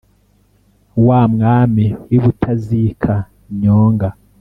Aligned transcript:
Wa 1.07 1.21
mwami 1.33 1.85
w’i 2.09 2.19
Butazika, 2.23 3.13
Nyonga, 3.59 4.09